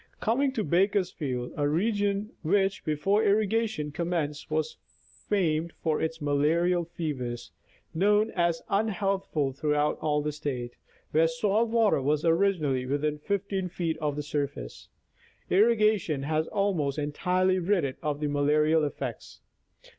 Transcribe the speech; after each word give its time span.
Coming 0.19 0.51
to 0.53 0.63
Bakersfield, 0.63 1.51
a 1.55 1.69
region 1.69 2.31
which 2.41 2.83
before 2.83 3.23
irrigation 3.23 3.91
commenced 3.91 4.49
was 4.49 4.77
famed 5.29 5.73
for 5.73 6.01
its 6.01 6.19
malarial 6.19 6.85
fevers— 6.85 7.51
known 7.93 8.31
as 8.31 8.63
unhealthful 8.67 9.53
throvighout 9.53 9.99
all 10.01 10.23
the 10.23 10.31
State— 10.31 10.73
where 11.11 11.27
soil 11.27 11.65
water 11.67 12.01
was 12.01 12.25
originally 12.25 12.87
within 12.87 13.19
15 13.19 13.69
feet 13.69 13.97
of 13.99 14.15
the 14.15 14.23
surface, 14.23 14.89
irrigation 15.51 16.23
has 16.23 16.47
almost 16.47 16.97
entirely 16.97 17.59
rid 17.59 17.83
it 17.83 17.97
of 18.01 18.19
the 18.21 18.27
malarial 18.27 18.83
effects. 18.83 19.41